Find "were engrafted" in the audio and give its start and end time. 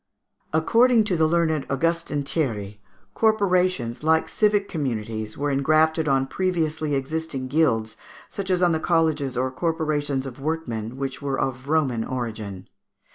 5.37-6.07